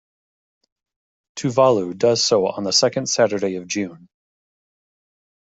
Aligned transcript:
Tuvalu 1.35 1.95
does 1.95 2.25
so 2.25 2.47
on 2.47 2.63
the 2.63 2.73
second 2.73 3.05
Saturday 3.07 3.55
of 3.57 3.67
June. 3.67 4.09